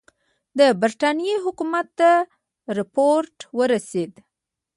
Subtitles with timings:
[0.59, 2.11] د برټانیې حکومت ته
[2.77, 4.13] رپوټ ورسېد.